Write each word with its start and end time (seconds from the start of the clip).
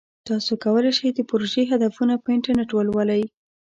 تاسو 0.27 0.51
کولی 0.63 0.91
شئ 0.97 1.09
د 1.15 1.19
پروژې 1.29 1.63
هدفونه 1.71 2.13
په 2.23 2.27
انټرنیټ 2.35 2.69
ولولئ. 2.73 3.23